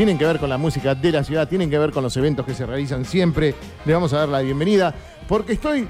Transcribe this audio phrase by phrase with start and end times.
[0.00, 2.46] tienen que ver con la música de la ciudad, tienen que ver con los eventos
[2.46, 3.54] que se realizan siempre.
[3.84, 4.94] Le vamos a dar la bienvenida
[5.28, 5.86] porque estoy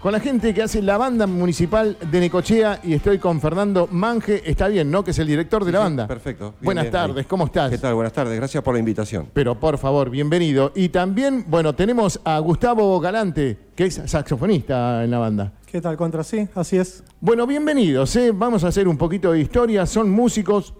[0.00, 4.42] con la gente que hace la banda municipal de Necochea y estoy con Fernando Manje.
[4.44, 5.02] Está bien, ¿no?
[5.02, 6.06] Que es el director de la Sí, banda.
[6.06, 6.50] perfecto.
[6.50, 7.24] Bien, Buenas bien, tardes, ahí.
[7.24, 7.70] ¿cómo estás?
[7.70, 7.94] ¿Qué tal?
[7.94, 8.36] Buenas tardes.
[8.36, 9.28] Gracias por la invitación.
[9.32, 10.70] Pero por favor, bienvenido.
[10.74, 15.52] Y también, bueno, tenemos a Gustavo Galante, que es saxofonista en la banda.
[15.64, 16.22] ¿Qué tal, Contra?
[16.22, 17.02] Sí, así es.
[17.18, 18.14] Bueno, bienvenidos.
[18.16, 18.30] ¿eh?
[18.30, 19.86] Vamos a hacer un poquito de historia.
[19.86, 20.74] Son músicos.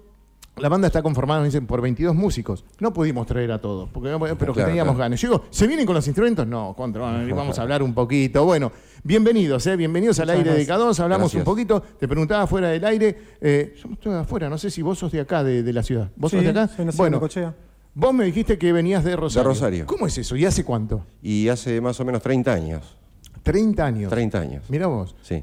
[0.56, 2.64] La banda está conformada, me dicen, por 22 músicos.
[2.78, 4.08] No pudimos traer a todos, porque,
[4.38, 4.98] pero que Claro, teníamos claro.
[5.06, 5.20] ganas.
[5.20, 6.46] Yo digo, ¿se vienen con los instrumentos?
[6.46, 8.44] No, contra, vamos a hablar un poquito.
[8.44, 8.70] Bueno,
[9.02, 9.76] bienvenidos, ¿eh?
[9.76, 10.78] bienvenidos al aire de gracias.
[10.78, 11.00] K2.
[11.02, 11.40] Hablamos Gracias.
[11.40, 11.80] un poquito.
[11.98, 13.18] Te preguntaba fuera del aire.
[13.40, 15.82] Eh, somos todos de afuera, no sé si vos sos de acá, de, de la
[15.82, 16.10] ciudad.
[16.14, 16.68] ¿Vos Sí, sos de acá?
[16.68, 17.54] soy bueno, en Necochea.
[17.94, 19.48] vos me dijiste que venías de Rosario.
[19.48, 19.86] Rosario.
[19.86, 20.36] ¿Cómo es eso?
[20.36, 21.04] ¿Y hace cuánto?
[21.20, 22.96] Y hace más o menos 30 años.
[23.42, 24.10] 30 años.
[24.10, 24.64] 30 años.
[24.68, 25.16] Mira vos.
[25.20, 25.42] Sí.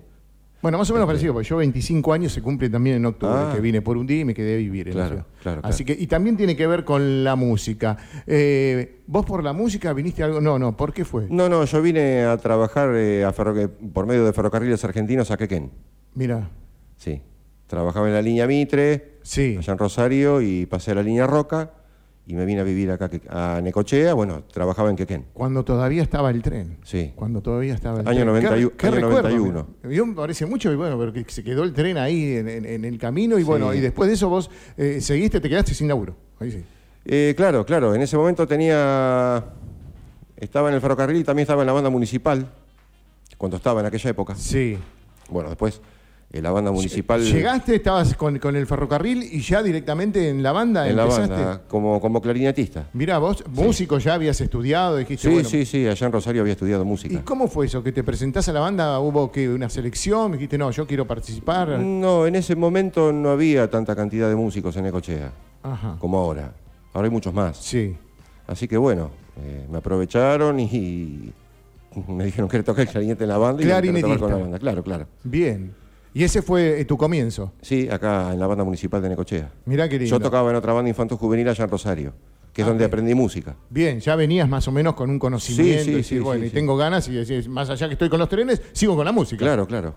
[0.62, 3.52] Bueno, más o menos parecido, porque yo 25 años se cumple también en octubre, Ah.
[3.54, 5.84] que vine por un día y me quedé a vivir en la Claro, claro, Así
[5.84, 5.98] claro.
[5.98, 7.98] que, y también tiene que ver con la música.
[8.28, 10.40] Eh, ¿Vos por la música viniste a algo?
[10.40, 11.26] No, no, ¿por qué fue?
[11.30, 15.72] No, no, yo vine a trabajar eh, a por medio de Ferrocarriles Argentinos a Quequén.
[16.13, 16.50] Mira,
[16.98, 17.22] Sí.
[17.66, 19.55] Trabajaba en la línea Mitre, sí.
[19.57, 21.72] allá en Rosario, y pasé a la línea Roca,
[22.27, 24.14] y me vine a vivir acá a Necochea.
[24.14, 25.26] Bueno, trabajaba en Quequén.
[25.34, 26.78] Cuando todavía estaba el tren.
[26.84, 27.12] Sí.
[27.16, 28.28] Cuando todavía estaba el Año tren.
[28.28, 29.30] 91, ¿Qué, qué año recuerdo?
[29.30, 29.68] 91.
[29.96, 32.66] Yo me parece mucho, y bueno, pero que se quedó el tren ahí en, en-
[32.66, 33.46] en el camino, y Sí.
[33.48, 36.16] bueno, y después de eso vos eh, seguiste, te quedaste sin laburo.
[36.40, 36.63] Ahí sí.
[37.05, 37.96] Eh, claro, claro.
[37.96, 39.44] En ese momento tenía.
[40.38, 42.52] Estaba en el ferrocarril y también estaba en la banda municipal,
[43.38, 44.35] cuando estaba en aquella época.
[44.35, 44.78] Sí.
[45.30, 45.82] Bueno, después
[46.34, 47.21] eh, la banda municipal.
[47.24, 51.34] Llegaste, estabas con, con el ferrocarril y ya directamente en la banda en la empezaste.
[51.34, 52.85] banda, como, como clarinetista.
[52.93, 55.49] Mirá, vos, músico ya habías estudiado, dijiste, Sí, bueno.
[55.49, 57.21] sí, sí, allá en Rosario había estudiado ¿Y música.
[57.26, 57.84] cómo fue eso?
[57.84, 58.98] ¿Que te presentás a la banda?
[58.99, 60.32] ¿Hubo que una selección?
[60.32, 61.68] Dijiste, no, yo quiero participar.
[61.79, 65.31] No, en ese momento no había tanta cantidad de músicos en Ecochea
[65.63, 65.97] Ajá.
[66.00, 66.53] como ahora.
[66.94, 67.57] Ahora hay muchos más.
[67.57, 67.95] Sí.
[68.47, 71.34] Así que bueno, eh, me aprovecharon y, y
[72.07, 74.28] me dijeron que tocar el clarinete en la banda y me con la Clarinetista.
[74.38, 74.59] banda.
[74.59, 75.07] Claro, claro.
[75.23, 75.73] Bien.
[76.13, 77.53] Y ese fue eh, tu comienzo.
[77.61, 79.49] Sí, acá en la banda municipal de Necochea.
[79.66, 80.09] Mirá qué lindo.
[80.17, 82.13] Yo tocaba en otra banda infantil juvenil allá en Rosario,
[82.51, 82.89] que es Ah, donde bien.
[82.89, 83.55] aprendí música.
[83.69, 85.79] Bien, ya venías más o menos con un conocimiento.
[85.79, 86.53] Sí, sí, y decís, sí, bueno, sí, y sí.
[86.55, 89.39] tengo ganas y decís, más allá que estoy con los trenes, sigo con la música.
[89.45, 89.95] Claro, claro.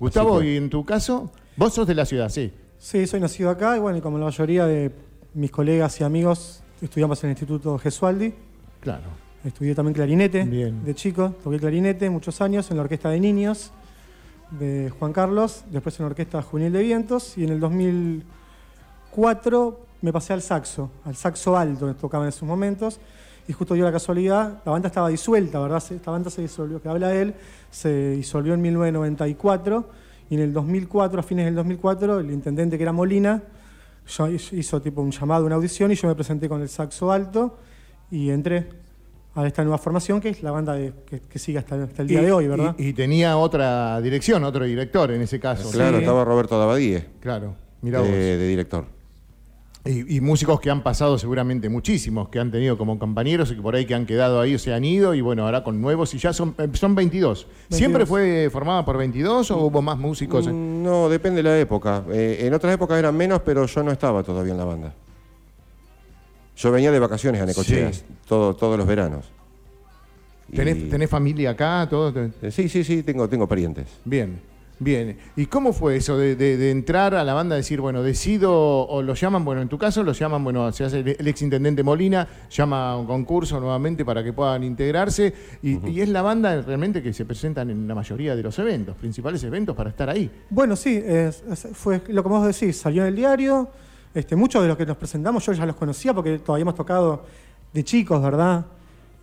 [0.00, 2.52] Gustavo, y en tu caso, vos sos de la ciudad, sí.
[2.78, 4.90] Sí, soy nacido acá y bueno, y como la mayoría de
[5.34, 8.34] mis colegas y amigos, estudiamos en el Instituto Gesualdi.
[8.80, 9.04] Claro.
[9.44, 10.84] Estudié también clarinete Bien.
[10.84, 11.34] de chico.
[11.44, 13.70] Toqué clarinete muchos años en la Orquesta de Niños
[14.58, 20.12] de Juan Carlos, después en la Orquesta Juvenil de Vientos y en el 2004 me
[20.12, 23.00] pasé al saxo, al saxo alto, que tocaba en esos momentos.
[23.46, 25.82] Y justo dio la casualidad, la banda estaba disuelta, ¿verdad?
[25.90, 27.34] Esta banda se disolvió, que habla él,
[27.70, 29.86] se disolvió en 1994
[30.30, 33.42] y en el 2004, a fines del 2004, el intendente que era Molina
[34.52, 37.58] hizo tipo un llamado, una audición y yo me presenté con el saxo alto
[38.10, 38.68] y entré
[39.34, 42.08] a esta nueva formación que es la banda de- que, que sigue hasta, hasta el
[42.08, 42.74] día Y- de hoy, ¿verdad?
[42.78, 45.70] Y, y tenía otra dirección, otro director en ese caso.
[45.70, 46.02] Claro, Sí.
[46.04, 48.16] estaba Roberto Dabadíe, Claro, mira de, vos.
[48.16, 48.84] de director.
[49.86, 53.60] Y, y músicos que han pasado seguramente muchísimos, que han tenido como compañeros y que
[53.60, 56.14] por ahí que han quedado ahí o se han ido y bueno, ahora con nuevos
[56.14, 57.46] y ya son, eh, son 22.
[57.68, 58.08] ¿Siempre 22.
[58.08, 60.46] fue formada por 22 o hubo más músicos?
[60.46, 62.02] Mm, No, depende de la época.
[62.10, 64.94] Eh, en otras épocas eran menos, pero yo no estaba todavía en la banda.
[66.56, 68.02] Yo venía de vacaciones a Necochea, Sí.
[68.28, 69.26] todo- todos los veranos.
[70.52, 71.86] Y- ¿Tenés, familia acá?
[71.90, 72.12] Todo?
[72.42, 73.86] Eh, Sí, sí, sí, tengo, tengo parientes.
[74.04, 74.38] Bien,
[74.78, 75.16] bien.
[75.36, 78.52] ¿Y cómo fue eso de, de- de entrar a la banda, decir, bueno, decido,
[78.86, 81.82] o lo llaman, bueno, en tu caso lo llaman, bueno, se hace el, el exintendente
[81.82, 86.60] Molina, llama a un concurso nuevamente para que puedan integrarse, y, y es la banda
[86.62, 90.30] realmente que se presentan en la mayoría de los eventos, principales eventos para estar ahí.
[90.50, 93.70] Bueno, sí, es- fue lo que vos decís, salió en el diario.
[94.14, 97.22] Este, muchos de los que nos presentamos yo ya los conocía porque todavía hemos tocado
[97.72, 98.64] de chicos, ¿verdad?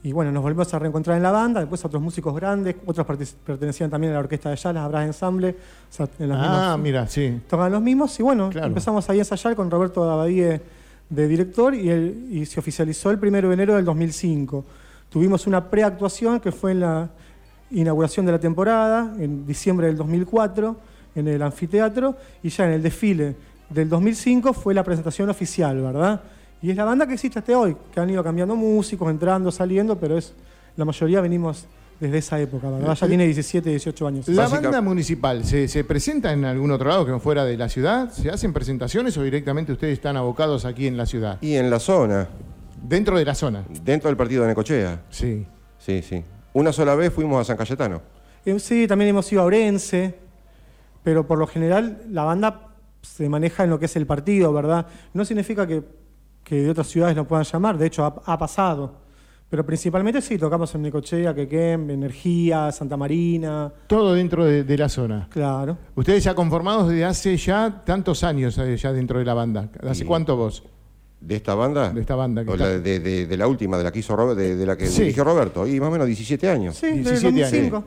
[0.03, 3.05] Y bueno, nos volvimos a reencontrar en la banda, después otros músicos grandes, otros
[3.45, 4.83] pertenecían también a la orquesta de jazz, las
[5.23, 5.53] o
[5.89, 7.39] sea, en las Ah, mismas- mira, sí.
[7.47, 8.67] tocaban los mismos y bueno, Claro.
[8.67, 10.59] empezamos ahí a ensayar con Roberto Dabadie
[11.09, 14.65] de director y, el- y se oficializó el 1 de enero del 2005.
[15.09, 17.09] Tuvimos una preactuación que fue en la
[17.69, 20.75] inauguración de la temporada, en diciembre del 2004,
[21.15, 23.35] en el anfiteatro, y ya en el desfile
[23.73, 26.21] del 2005 fue la presentación oficial, ¿verdad?
[26.61, 29.97] Y es la banda que existe hasta hoy, que han ido cambiando músicos, entrando, saliendo,
[29.99, 30.33] pero es
[30.77, 31.65] la mayoría venimos
[31.99, 32.95] desde esa época, ¿verdad?
[32.95, 34.27] Ya tiene 17, 18 años.
[34.27, 37.57] ¿La Básica- banda municipal se, se presenta en algún otro lado que no fuera de
[37.57, 38.11] la ciudad?
[38.11, 41.37] ¿Se hacen presentaciones o directamente ustedes están abocados aquí en la ciudad?
[41.41, 42.27] Y en la zona,
[42.83, 43.63] Dentro de la zona.
[43.83, 45.01] dentro del partido de Necochea.
[45.11, 45.45] Sí.
[45.77, 46.23] Sí, sí.
[46.53, 48.01] Una sola vez fuimos a San Cayetano.
[48.45, 50.15] Eh, Sí, también hemos ido a Orense,
[51.03, 52.67] pero por lo general la banda
[53.01, 54.85] se maneja en lo que es el partido, ¿verdad?
[55.13, 55.83] No significa que
[56.43, 58.95] que de otras ciudades nos puedan llamar, de hecho ha, ha pasado.
[59.47, 64.89] Pero principalmente sí, tocamos en Necochea, Quequén, Energía, Santa Marina, Todo dentro de, de la
[64.89, 65.27] zona.
[65.29, 65.77] claro.
[65.95, 69.69] Ustedes ya conformados desde hace ya tantos años eh, ya dentro de la banda.
[69.87, 70.63] ¿Hace Y- cuánto vos?
[71.19, 71.91] ¿De esta banda?
[71.93, 73.99] De esta banda que O está- la de, de- de la última, de la que
[73.99, 75.01] hizo Robert- de, de la que Sí.
[75.03, 75.67] dirigió Roberto.
[75.67, 76.75] Y más o menos 17 años.
[76.75, 77.83] Sí, desde 17 años.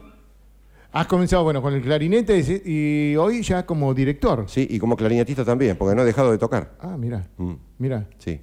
[0.95, 0.99] 2005.
[0.99, 4.45] Has comenzado, bueno, con el clarinete y hoy ya como director.
[4.49, 6.73] Sí, y como clarinetista también, porque no he dejado de tocar.
[6.81, 8.07] Ah, mira, Mm, mira.
[8.19, 8.41] sí.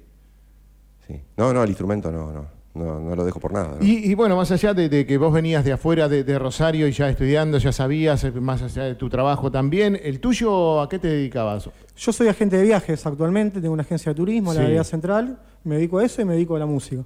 [1.06, 1.20] sí.
[1.36, 2.62] No, no, el instrumento no, no.
[2.74, 3.76] No, no lo dejo por nada.
[3.78, 3.84] ¿no?
[3.86, 6.88] Y, y bueno, más allá de, de que vos venías de afuera de, de Rosario
[6.88, 10.88] y ya estudiando, ya sabías, eh, más allá de tu trabajo también, ¿el tuyo a
[10.88, 11.68] qué te dedicabas?
[11.94, 14.56] Yo soy agente de viajes actualmente, tengo una agencia de turismo, Sí.
[14.56, 17.02] la Realidad Central, me dedico a eso y me dedico a la música.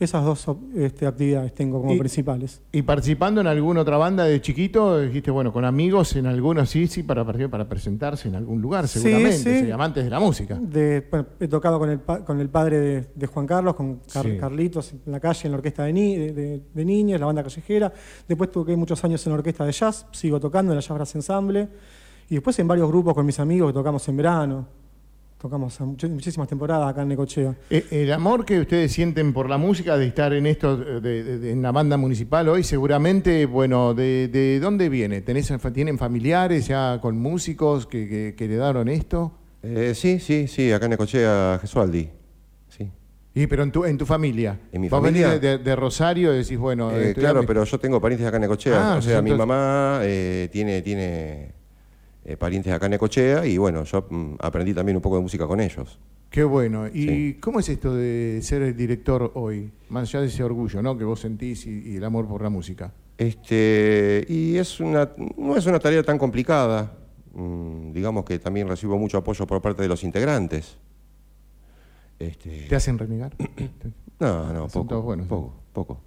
[0.00, 0.44] Esas dos
[0.74, 2.60] este, actividades tengo como Y- principales.
[2.72, 4.98] ¿Y participando en alguna otra banda de chiquito?
[5.00, 9.32] Dijiste, bueno, con amigos en algunos, sí, sí, para, para presentarse en algún lugar, seguramente,
[9.38, 9.60] sí.
[9.66, 10.58] sí, amantes de la música.
[10.60, 14.24] De- bueno, he tocado con el, con el padre de, de Juan Carlos, con Car-
[14.24, 14.36] Sí.
[14.36, 17.44] Carlitos en la calle, en la orquesta de, ni- de, de- de niños, la banda
[17.44, 17.92] callejera.
[18.26, 21.14] Después toqué muchos años en la orquesta de jazz, sigo tocando en la Jazz Brass
[21.14, 21.68] Ensemble.
[22.28, 24.66] Y después en varios grupos con mis amigos que tocamos en verano.
[25.44, 27.54] Tocamos much- muchísimas temporadas acá en Necochea.
[27.68, 31.22] Eh, El amor que ustedes sienten por la música, de estar en esto, eh, de,
[31.22, 35.20] de- de- en la banda municipal hoy, seguramente, bueno, ¿de, de dónde viene?
[35.20, 39.32] ¿Tenés, ¿Tienen familiares ya con músicos que, que, que le daron esto?
[39.62, 42.08] Eh, sí, sí, sí, acá en Necochea, Gesualdi.
[42.70, 42.90] Sí.
[43.34, 44.58] Y, pero en tu, en tu familia.
[44.72, 45.26] ¿En mi familia?
[45.28, 46.90] venís de, de Rosario decís, bueno...
[46.90, 48.94] Eh, claro, pero yo tengo parientes acá en Necochea.
[48.94, 51.52] Ah, o sea, mi mamá eh, tiene, tiene
[52.24, 55.46] eh, parientes acá en Necochea y bueno, yo mm, aprendí también un poco de música
[55.46, 55.98] con ellos.
[56.30, 56.88] Qué bueno.
[56.88, 57.36] ¿Y Sí.
[57.40, 59.70] cómo es esto de ser el director hoy?
[59.88, 60.96] Más allá de ese orgullo, ¿no?
[60.98, 62.92] Que vos sentís y, y el amor por la música.
[63.18, 66.92] Este, y es una, no es una tarea tan complicada.
[67.34, 70.76] Mm, digamos que también recibo mucho apoyo por parte de los integrantes.
[72.18, 73.32] Este, ¿Te hacen renegar?
[74.20, 76.00] No, no, Son poco, buenos, poco, poco.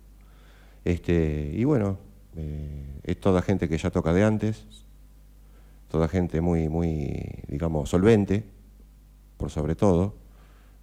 [0.86, 1.98] Este, y bueno,
[2.38, 4.66] eh, es toda gente que ya toca de antes,
[5.90, 8.44] toda gente muy, muy, digamos, solvente,
[9.38, 10.16] por sobre todo.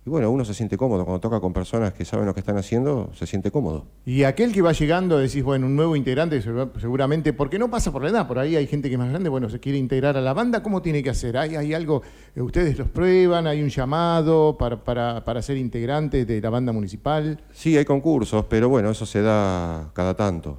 [0.07, 2.59] Y bueno, uno se siente cómodo cuando toca con personas que saben lo que están
[2.59, 3.87] haciendo, se siente cómodo.
[4.05, 7.91] Y aquel que va llegando, decís, bueno, un nuevo integrante, segura- seguramente, porque no pasa
[7.91, 10.19] por la edad, por ahí hay gente que es más grande, bueno, se quiere integrar
[10.19, 11.39] a la banda, ¿cómo tiene que hacer?
[11.39, 12.03] ¿Hay, hay algo,
[12.37, 16.71] eh, ustedes los prueban, hay un llamado para, para, para ser integrante de la banda
[16.73, 17.41] municipal?
[17.53, 20.59] Sí, hay concursos, pero bueno, eso se da cada tanto,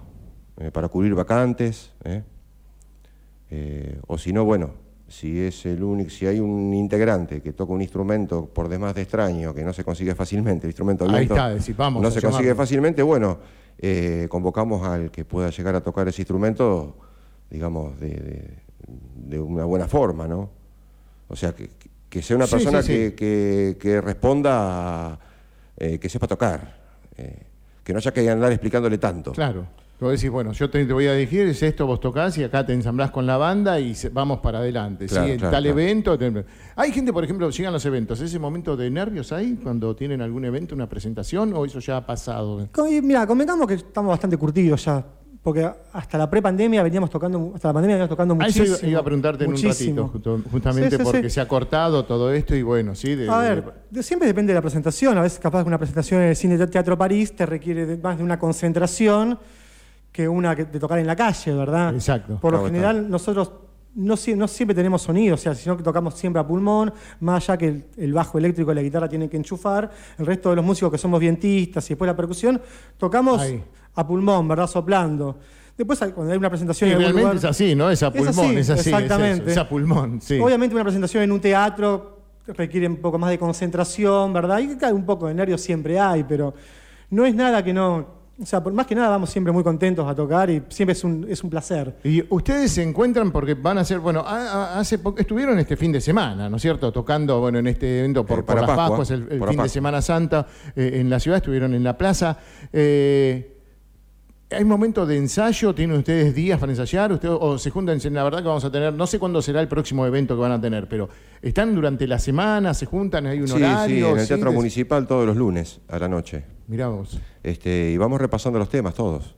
[0.58, 1.92] eh, para cubrir vacantes.
[2.04, 2.24] ¿eh?
[3.52, 4.72] Eh, o si no, bueno,
[5.08, 9.04] si es el único, si hay un integrante que toca un instrumento por demás de
[9.04, 13.04] extraño, que no se consigue fácilmente, el instrumento Ahí está, vamos no se consigue fácilmente,
[13.04, 13.38] bueno,
[13.78, 16.96] eh, convocamos al que pueda llegar a tocar ese instrumento,
[17.50, 18.66] digamos, de, de-
[19.16, 20.50] de una buena forma, ¿no?
[21.28, 21.70] O sea, que,
[22.10, 22.94] que sea una Sí, persona sí, sí.
[22.94, 25.20] que, que- que responda, a,
[25.78, 26.78] eh, que sepa tocar,
[27.18, 27.44] eh,
[27.84, 29.32] que no haya que andar explicándole tanto.
[29.34, 29.66] Claro.
[30.00, 32.66] Vos decís, bueno, yo te, te voy a dirigir, es esto, vos tocás y acá
[32.66, 35.06] te ensamblás con la banda y se- vamos para adelante.
[35.06, 35.32] Claro, ¿sí?
[35.32, 35.80] En claro, tal claro.
[35.80, 36.18] evento.
[36.18, 36.46] te-
[36.76, 40.44] Hay gente, por ejemplo, llegan los eventos, ¿ese momento de nervios ahí cuando tienen algún
[40.44, 42.68] evento, una presentación o eso ya ha pasado?
[43.02, 45.02] Mira, convengamos que estamos bastante curtidos ya,
[45.42, 48.90] porque hasta la prepandemia veníamos tocando, hasta la pandemia veníamos tocando Ah, eso muchísimo.
[48.92, 50.12] iba- a preguntarte en un muchísimo.
[50.14, 51.36] ratito, justamente Sí, sí, porque sí.
[51.36, 53.16] se ha cortado todo esto y bueno, sí.
[53.16, 55.18] de- A ver, de- siempre depende de la presentación.
[55.18, 58.18] A veces capaz que una presentación en el Cine Teatro París te requiere de- más
[58.18, 59.40] de una concentración
[60.16, 61.94] que una que- de tocar en la calle, ¿verdad?
[61.94, 62.38] Exacto.
[62.40, 63.52] Por lo Claro, general, nosotros
[63.96, 67.58] no, no siempre tenemos sonido, o sea, sino que tocamos siempre a pulmón, más allá
[67.58, 69.92] que el, el bajo eléctrico y la guitarra tienen que enchufar.
[70.18, 72.62] El resto de los músicos que somos vientistas y después la percusión,
[72.98, 73.62] tocamos Ahí.
[73.96, 74.68] a pulmón, ¿verdad?
[74.68, 75.38] Soplando.
[75.78, 77.90] Después, cuando hay una presentación Sí, en realmente lugar- es así, ¿no?
[77.92, 78.80] Es a Es pulmón, así, es así.
[78.80, 79.52] es eso, exactamente.
[79.52, 80.40] Es, a pulmón, sí.
[80.40, 84.60] Obviamente una presentación en un teatro requiere un poco más de concentración, ¿verdad?
[84.60, 86.54] Y que un poco de nervios siempre hay, pero
[87.10, 88.24] no es nada que no...
[88.42, 91.04] O sea, por más que nada vamos siempre muy contentos a tocar y siempre es
[91.06, 91.96] un, es un placer.
[92.04, 95.78] Y ustedes se encuentran porque van a ser, bueno, a- a- hace poco, estuvieron este
[95.78, 96.92] fin de semana, ¿no es cierto?
[96.92, 99.64] Tocando, bueno, en este evento por, Eh, por para las Pascua, Pascuas, el, por fin
[99.64, 99.70] de.
[99.70, 102.38] Semana Santa eh, en la ciudad, estuvieron en la plaza.
[102.74, 103.55] Eh,
[104.52, 105.74] ¿Hay momento de ensayo?
[105.74, 107.12] ¿Tienen ustedes días para ensayar?
[107.12, 108.00] ¿Ustedes, ¿O se juntan?
[108.14, 110.52] La verdad que vamos a tener, no sé cuándo será el próximo evento que van
[110.52, 111.10] a tener, pero
[111.42, 112.74] ¿están durante la semana?
[112.76, 113.26] ¿Se juntan?
[113.26, 114.08] ¿Hay un Sí, horario?
[114.08, 116.44] sí, en el Teatro Municipal todos los lunes a la noche.
[116.68, 117.20] Mirá vos.
[117.42, 119.34] Este, y vamos repasando los temas todos.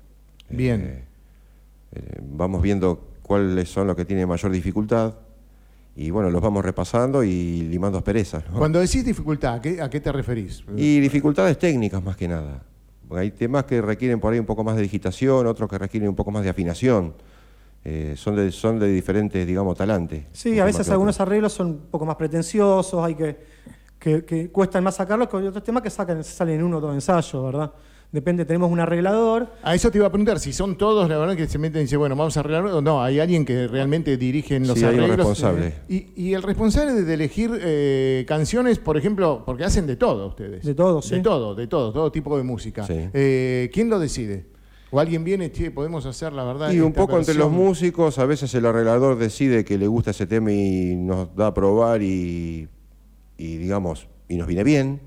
[0.50, 0.82] Bien.
[0.82, 1.04] Eh,
[1.94, 5.16] eh, vamos viendo cuáles son los que tienen mayor dificultad
[5.96, 8.44] y bueno, los vamos repasando y limando asperezas.
[8.52, 8.58] ¿no?
[8.60, 10.64] Cuando decís dificultad, ¿a qué, a qué te referís?
[10.76, 12.62] Y dificultades técnicas más que nada.
[13.08, 16.10] Porque hay temas que requieren por ahí un poco más de digitación, otros que requieren
[16.10, 17.14] un poco más de afinación.
[17.84, 20.26] Eh, son, de, son de diferentes, digamos, talantes.
[20.34, 23.58] Sí, a veces algunos arreglos son un poco más pretenciosos, hay que
[24.00, 26.94] que, que cuestan más sacarlos que otros temas que sacan, salen en uno o dos
[26.94, 27.72] ensayos, ¿verdad?
[28.12, 29.50] Depende, tenemos un arreglador.
[29.64, 31.84] A eso te iba a preguntar, si son todos, la verdad, que se meten y
[31.84, 34.86] dicen, bueno, vamos a arreglar, o no, hay alguien que realmente dirige en los Sí,
[34.86, 35.18] hay un arreglos.
[35.18, 35.74] responsable.
[35.90, 40.64] Y, y el responsable de elegir eh, canciones, por ejemplo, porque hacen de todo ustedes.
[40.64, 41.16] De todo, sí.
[41.16, 42.86] De todo, de todo, todo tipo de música.
[42.88, 43.10] Sí.
[43.14, 44.46] Eh, ¿Quién lo decide?
[44.90, 46.72] O alguien viene, che, podemos hacer la verdad.
[46.72, 50.26] Y un poco entre los músicos, a veces el arreglador decide que le gusta ese
[50.28, 52.70] tema y nos da a probar y,
[53.38, 55.02] y, digamos, y nos viene bien.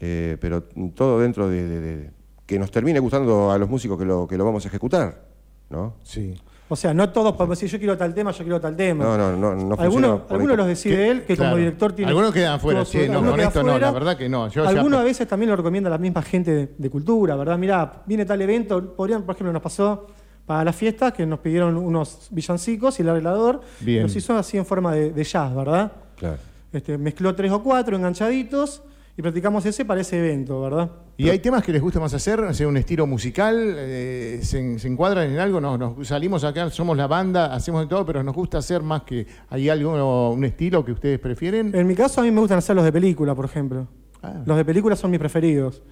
[0.00, 0.62] Eh, pero
[0.94, 2.10] todo dentro de, de- de-
[2.46, 5.22] que nos termine gustando a los músicos que lo, que lo vamos a ejecutar,
[5.70, 5.94] ¿no?
[6.02, 6.34] Sí.
[6.70, 9.02] O sea, no todos podemos decir yo quiero tal tema, yo quiero tal tema.
[9.04, 11.52] No, no, no, no algunos los decide él, que Claro.
[11.52, 12.10] como director tiene.
[12.10, 14.48] Algunos quedan su- che, no, con no, la verdad que no.
[14.48, 17.56] Yo ya- Algunos a veces también lo recomienda la misma gente de, de cultura, ¿verdad?
[17.58, 20.06] Mirá, viene tal evento, podrían, por ejemplo, nos pasó
[20.44, 24.02] para la fiesta que nos pidieron unos villancicos y el arreglador Bien.
[24.02, 25.92] los hizo así en forma de, de jazz, ¿verdad?
[26.16, 26.36] Claro.
[26.72, 28.82] Este, mezcló tres o cuatro enganchaditos
[29.18, 30.92] y practicamos ese para ese evento, ¿verdad?
[31.16, 32.54] ¿Y hay temas que les gusta más hacer?
[32.54, 35.60] Sea, un estilo musical, eh, ¿se, se encuadran en algo?
[35.60, 39.02] No, nos salimos acá, somos la banda, hacemos de todo, pero nos gusta hacer más
[39.02, 39.26] que...
[39.50, 41.74] ¿Hay algo, un estilo que ustedes prefieren?
[41.74, 43.88] En mi caso a mí me gustan hacer los de película, por ejemplo.
[44.22, 44.40] Ah.
[44.46, 45.82] Los de película son mis preferidos.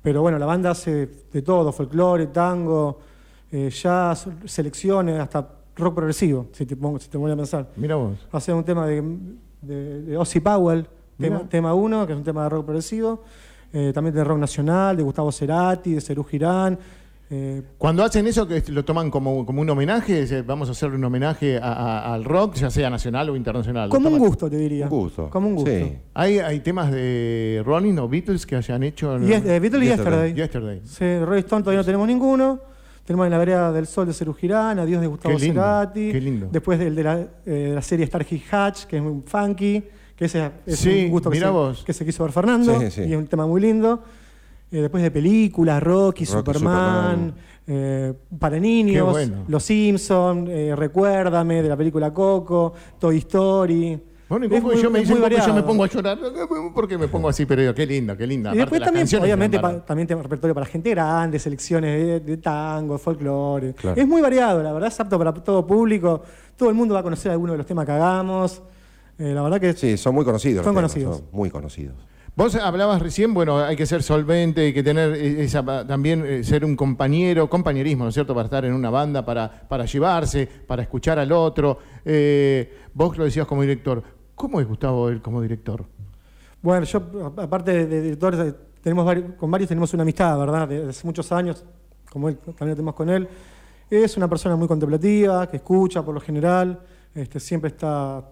[0.00, 3.00] Pero bueno, la banda hace de todo, folclore, tango,
[3.50, 7.68] eh, jazz, selecciones, hasta rock progresivo, si te, pongo, si te voy a pensar.
[7.74, 8.16] Mira vos.
[8.30, 9.02] Hacer un tema de,
[9.60, 10.86] de, de Ozzy Powell,
[11.18, 11.40] Mirá.
[11.48, 13.22] tema uno, que es un tema de rock progresivo.
[13.72, 16.78] eh, también de rock nacional, de Gustavo Cerati, de Cerú Girán.
[17.28, 20.96] eh, Cuando hacen eso, que lo toman como, como un homenaje, Dice, vamos a hacerle
[20.96, 23.88] un homenaje a- a- al rock, ya sea nacional o internacional.
[23.88, 24.84] ¿Lo como un gusto, te diría.
[24.84, 25.28] Un gusto.
[25.30, 25.70] Como un gusto.
[25.70, 25.98] Sí.
[26.14, 29.18] ¿Hay, ¿Hay temas de Rolling o Beatles que hayan hecho?
[29.20, 30.32] Y es, eh, Beatles y Yesterday.
[30.34, 30.34] Yesterday.
[30.34, 30.80] Yesterday.
[30.84, 32.60] Sí, Rolling Stone todavía no tenemos ninguno.
[33.04, 36.12] Tenemos en la vereda del sol de Cerú Girán, Adiós de Gustavo Qué lindo, Cerati.
[36.12, 36.48] qué lindo.
[36.50, 39.82] Después del de la, eh, de la serie Starkey Hatch, que es muy funky,
[40.16, 41.84] que ese es Sí, un gusto que se, vos.
[41.84, 42.80] que se quiso ver Fernando.
[42.80, 43.02] Sí, sí.
[43.02, 44.02] Y es un tema muy lindo.
[44.72, 47.34] Eh, después de películas, Rocky, Rocky, Superman, Superman.
[47.68, 49.44] eh, para niños, bueno.
[49.46, 54.00] Los Simpsons, Recuérdame, de la película Coco, Toy Story.
[54.28, 56.18] Bueno, y Coco, muy- yo me dicen yo me pongo a llorar.
[56.74, 57.46] ¿Por qué me pongo así?
[57.46, 58.52] Pero digo, qué lindo, qué linda.
[58.52, 62.36] Y después Aparte, también, obviamente, pa- también tenemos repertorio para gente grande, selecciones de, de
[62.38, 63.72] tango, folclore.
[63.74, 64.00] Claro.
[64.00, 66.22] Es muy variado, la verdad, es apto para todo público.
[66.56, 68.62] Todo el mundo va a conocer alguno de los temas que hagamos.
[69.18, 70.64] Eh, la verdad que Sí, son muy conocidos.
[70.64, 71.16] Son temas, conocidos.
[71.18, 71.94] son muy conocidos.
[72.34, 76.44] Vos hablabas recién, bueno, hay que ser solvente, hay que tener eh, esa, también eh,
[76.44, 80.46] ser un compañero, compañerismo, ¿no es cierto?, para estar en una banda, para, para llevarse,
[80.66, 81.78] para escuchar al otro.
[82.04, 84.02] Eh, vos lo decías como director.
[84.34, 85.86] ¿Cómo es Gustavo él como director?
[86.60, 87.00] Bueno, yo,
[87.38, 90.68] a- aparte de, de directores, tenemos con varios tenemos una amistad, ¿verdad?
[90.68, 91.64] De- Desde hace muchos años,
[92.12, 93.26] como él, también lo tenemos con él.
[93.88, 96.80] Es una persona muy contemplativa, que escucha por lo general,
[97.14, 98.22] este, siempre está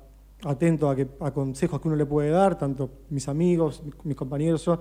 [0.44, 4.16] atento a, que, a consejos que uno le puede dar, tanto mis amigos, mi- mis
[4.16, 4.80] compañeros, yo.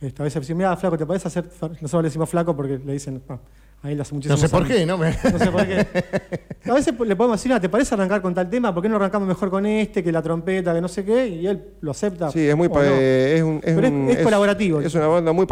[0.00, 1.44] Este, a veces dicen, mira, flaco, ¿te parece hacer...?
[1.60, 3.38] Nosotros le decimos flaco porque le dicen, ah,
[3.82, 4.74] a él hace No sé por años.
[4.76, 4.98] qué, ¿no?
[4.98, 5.86] Me- No sé por qué.
[6.68, 8.74] A veces le podemos decir, ah, ¿te parece arrancar con tal tema?
[8.74, 11.28] ¿Por qué no arrancamos mejor con este, que la trompeta, que no sé qué?
[11.28, 12.30] Y él lo acepta.
[12.30, 12.74] Sí, es muy no.
[13.36, 14.80] es, un- es Pero es- un- es colaborativo.
[14.80, 15.46] Es una banda muy,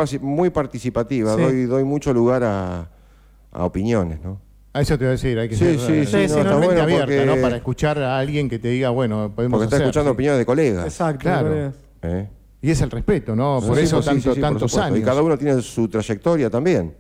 [0.51, 1.37] participativa.
[1.37, 1.43] Sí.
[1.43, 2.91] Doy, doy mucho lugar a,
[3.53, 4.41] a opiniones, ¿no?
[4.75, 6.37] A eso te voy a decir, hay que Sí, ser sí, eh, sí, no, está
[6.39, 7.43] totalmente bueno abierta, porque- ¿no?
[7.43, 10.15] Para escuchar a alguien que te diga, bueno, podemos Porque está hacer, escuchando sí.
[10.15, 10.85] opiniones de colegas.
[10.87, 11.21] Exacto.
[11.21, 11.73] Claro.
[12.03, 12.29] ¿eh?
[12.63, 13.61] Y es el respeto, ¿no?
[13.67, 14.99] Por Sí, eso tanto, tantos años.
[14.99, 16.95] Y cada uno tiene su trayectoria también.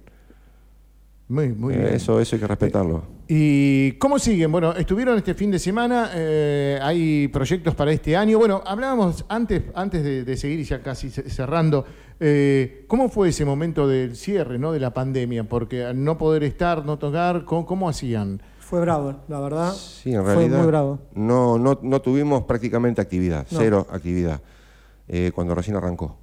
[1.28, 1.94] Muy, muy Eh, bien.
[1.94, 3.04] eso, eso hay que respetarlo.
[3.34, 4.52] ¿Y cómo siguen?
[4.52, 8.36] Bueno, estuvieron este fin de semana, eh, hay proyectos para este año.
[8.38, 11.86] Bueno, hablábamos antes, antes de, de seguir y ya casi ce- cerrando,
[12.20, 14.70] eh, ¿cómo fue ese momento del cierre, ¿no?
[14.70, 15.44] de la pandemia?
[15.44, 18.42] Porque al no poder estar, no tocar, ¿cómo, cómo hacían?
[18.58, 19.72] Fue bravo, la verdad.
[19.72, 20.58] Sí, en fue realidad.
[20.58, 20.98] muy bravo.
[21.14, 23.58] No, no, no tuvimos prácticamente actividad, No.
[23.58, 24.42] cero actividad,
[25.08, 26.18] eh, cuando recién arrancó.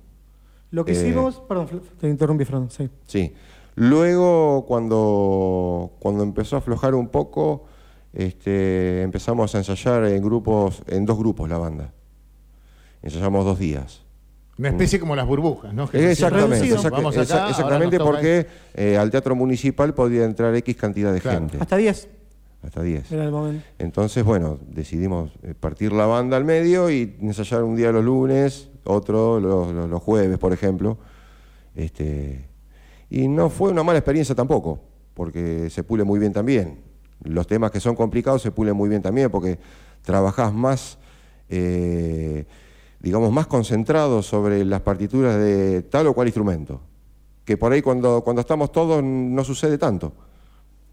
[0.70, 2.88] Lo que Eh, hicimos, perdón, te interrumpí, Fran, sí.
[3.08, 3.34] Sí.
[3.76, 7.66] Luego, cuando, cuando empezó a aflojar un poco,
[8.14, 11.94] este, empezamos a ensayar en grupos, en dos grupos la banda.
[13.02, 14.04] Ensayamos dos días.
[14.58, 15.90] Una especie como las burbujas, ¿no?
[15.90, 21.14] Que Exactamente, exact- Vamos acá, exactamente porque eh, al teatro municipal podía entrar X cantidad
[21.14, 21.40] de Claro.
[21.40, 22.10] gente, Hasta 10
[22.62, 23.10] hasta 10.
[23.14, 23.64] era el momento.
[23.78, 28.68] Entonces, bueno, decidimos eh, partir la banda al medio y ensayar un día los lunes,
[28.84, 30.98] otro los, los- los jueves, por ejemplo.
[31.74, 32.49] Este,
[33.10, 34.80] y no fue una mala experiencia tampoco,
[35.14, 36.80] porque se pule muy bien también.
[37.24, 39.60] Los temas que son complicados se pulen muy bien también, porque
[40.02, 40.98] trabajás más,
[41.50, 42.46] eh,
[43.00, 46.82] digamos, más concentrado sobre las partituras de tal o cual instrumento.
[47.44, 50.14] Que por ahí cuando, cuando estamos todos no sucede tanto.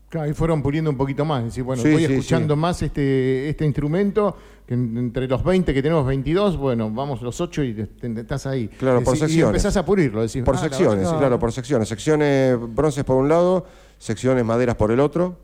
[0.09, 1.45] Claro, y fueron puliendo un poquito más.
[1.45, 2.61] Decir, bueno, Sí, voy sí, escuchando sí.
[2.61, 7.63] más este, este instrumento, que entre los 20 que tenemos 22, bueno, vamos los 8
[7.65, 8.69] y estás ahí.
[8.69, 9.49] Claro, por Decir, Y secciones.
[9.49, 10.23] empezás a pulirlo.
[10.23, 11.89] Decís, Por ah, secciones, claro, por secciones.
[11.89, 13.67] Secciones bronces por un lado,
[13.99, 15.39] secciones maderas por el otro,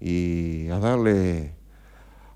[0.00, 1.52] y a darle,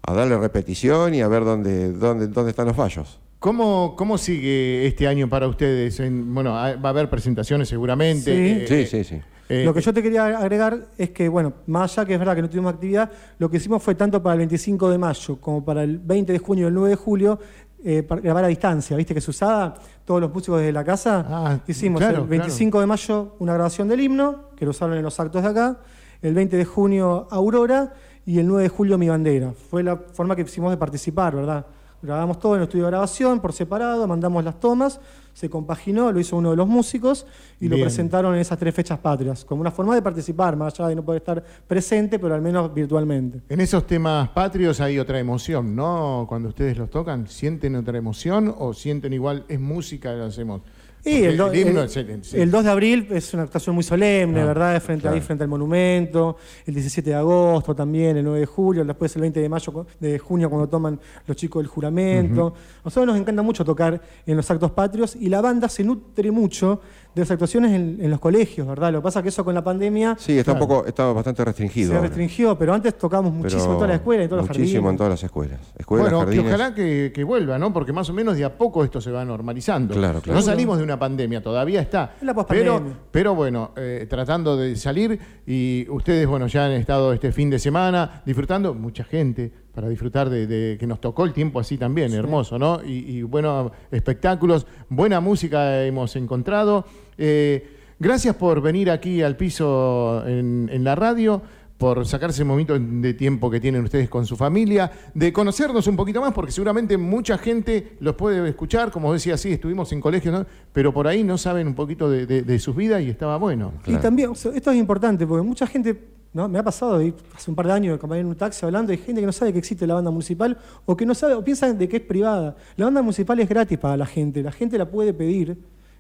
[0.03, 3.19] a darle repetición y a ver dónde, dónde, dónde están los fallos.
[3.39, 5.99] ¿Cómo, ¿Cómo sigue este año para ustedes?
[6.01, 8.67] En- bueno, va a haber presentaciones seguramente.
[8.67, 8.67] Sí.
[8.67, 9.21] Sí, eh, sí, sí.
[9.51, 12.37] Eh, lo que yo te quería agregar es que, bueno, más allá que es verdad
[12.37, 15.65] que no tuvimos actividad, lo que hicimos fue tanto para el 25 de mayo como
[15.65, 17.39] para el 20 de junio y el 9 de julio,
[17.83, 18.97] eh, para grabar a distancia.
[18.97, 19.75] ¿Viste que se usaba?
[20.05, 21.27] Todos los músicos desde la casa.
[21.29, 25.03] Ah, hicimos claro, el 25 de mayo una grabación del himno, que lo usaron en
[25.03, 25.81] los actos de acá,
[26.23, 27.93] el 20 de junio Aurora
[28.25, 29.53] y el 9 de julio Mi Bandera.
[29.53, 31.67] Fue la forma que hicimos de participar, ¿verdad?
[32.03, 35.01] Grabamos todo en el estudio de grabación por separado, mandamos las tomas,
[35.35, 37.27] se compaginó, lo hizo uno de los músicos
[37.61, 40.89] y lo presentaron en esas tres fechas patrias, como una forma de participar, más allá
[40.89, 43.43] de no poder estar presente, pero al menos virtualmente.
[43.51, 46.25] En esos temas patrios hay otra emoción, ¿no?
[46.27, 50.63] Cuando ustedes los tocan, ¿sienten otra emoción o sienten igual, es música, lo hacemos?
[51.05, 52.39] Y el, do- himno el- es el- sí.
[52.41, 54.83] el 2 de abril es una actuación muy solemne, Ah, ¿verdad?
[54.83, 55.27] Frente ahí, claro.
[55.27, 56.37] frente al monumento.
[56.67, 60.19] El 17 de agosto también, el 9 de julio, después el 20 de mayo de
[60.19, 62.53] junio cuando toman los chicos del juramento.
[62.81, 66.31] A nosotros nos encanta mucho tocar en los actos patrios y la banda se nutre
[66.31, 66.81] mucho
[67.15, 68.93] de las actuaciones en, en los colegios, ¿verdad?
[68.93, 70.65] Lo que pasa es que eso con la pandemia Sí, está Claro.
[70.65, 71.89] un poco, está bastante restringido.
[71.91, 72.07] se ahora.
[72.09, 74.97] restringió, pero antes tocamos Pero muchísimo en todas las escuelas, en todos los Muchísimo en
[74.97, 75.61] todas las escuelas.
[75.79, 76.47] Escuelas, Bueno, que jardines.
[76.55, 77.73] ojalá que, que vuelva, ¿no?
[77.73, 79.95] Porque más o menos de a poco esto se va normalizando.
[79.95, 80.39] Claro, claro.
[80.39, 82.15] No salimos de una pandemia, todavía está.
[82.21, 82.73] Es la pospandemia.
[82.79, 87.51] Pero, pero bueno, eh, tratando de salir y ustedes, bueno, ya han estado este fin
[87.51, 91.79] de semana disfrutando, mucha gente para disfrutar de, de que nos tocó el tiempo así
[91.79, 92.81] también, hermoso, ¿no?
[92.85, 96.85] Y, y buenos espectáculos, buena música hemos encontrado.
[97.19, 101.43] Eh, gracias por venir aquí al piso en, en la radio
[101.79, 105.97] por sacarse el momento de tiempo que tienen ustedes con su familia, de conocernos un
[105.97, 110.35] poquito más, porque seguramente mucha gente los puede escuchar, como decía, sí, estuvimos en colegios,
[110.41, 110.45] ¿no?
[110.75, 113.73] pero por ahí no saben un poquito de, de- de sus vidas y estaba bueno.
[113.87, 115.99] Y también, esto es importante, porque mucha gente,
[116.33, 116.49] ¿no?
[116.49, 118.93] me ha pasado de ir hace un par de años acompañar en un taxi hablando,
[118.93, 121.43] hay gente que no sabe que existe la banda municipal, o que no sabe, o
[121.45, 122.55] piensan de que es privada.
[122.77, 125.59] La banda municipal es gratis para la gente, la gente la puede pedir,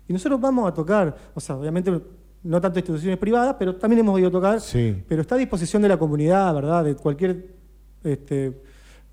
[0.09, 2.01] y nosotros vamos a tocar, o sea, obviamente
[2.43, 5.03] no tanto instituciones privadas, pero también hemos ido a tocar, Sí.
[5.09, 6.85] pero está a disposición de la comunidad, ¿verdad?
[6.85, 7.55] De cualquier,
[8.03, 8.61] este,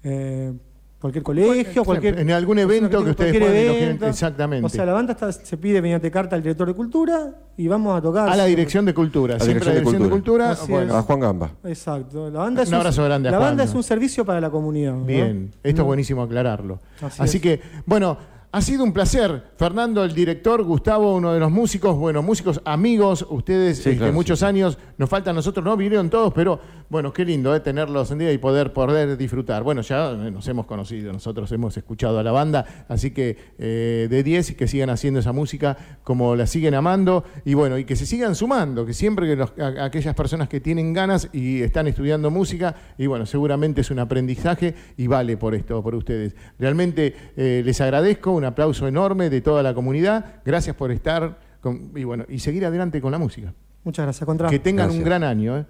[0.03, 0.53] eh,
[0.99, 2.19] cualquier colegio, cualquier...
[2.19, 4.07] En algún evento que ustedes puedan, evento.
[4.07, 4.65] exactamente.
[4.65, 7.97] O sea, la banda está- se pide mediante carta al director de cultura y vamos
[7.97, 8.29] a tocar.
[8.29, 10.57] A la Dirección de Cultura, A siempre a la Dirección de Dirección de Cultura.
[10.67, 11.51] Bueno, A Juan Gamba.
[11.65, 12.29] Exacto.
[12.29, 13.49] La banda es Un abrazo grande a La Juan.
[13.49, 14.93] banda es un servicio para la comunidad.
[14.93, 15.05] ¿no?
[15.05, 16.79] Bien, esto es buenísimo aclararlo.
[17.01, 17.43] Así Así, es.
[17.43, 18.17] que, bueno,
[18.51, 19.43] ha sido un placer.
[19.57, 24.13] Fernando, el director, Gustavo, uno de los músicos, bueno, músicos amigos, ustedes Sí, este, claro,
[24.13, 28.09] muchos sí, años, nos faltan nosotros, no vinieron todos, pero bueno, qué lindo eh, tenerlos
[28.11, 29.63] en día y poder, poder disfrutar.
[29.63, 34.07] Bueno, ya eh, nos hemos conocido, nosotros hemos escuchado a la banda, así que eh,
[34.09, 37.95] de 10 que sigan haciendo esa música como la siguen amando y bueno, y que
[37.95, 41.87] se sigan sumando, que siempre que los- a- aquellas personas que tienen ganas y están
[41.87, 46.35] estudiando música, y bueno, seguramente es un aprendizaje y vale por esto, por ustedes.
[46.57, 51.91] Realmente eh, les agradezco, un aplauso enorme de toda la comunidad, gracias por estar con-
[51.95, 53.53] y bueno, y seguir adelante con la música.
[53.83, 54.25] Muchas gracias.
[54.25, 54.49] Contra.
[54.49, 55.57] Que tengan un gran año.
[55.59, 55.65] ¿eh?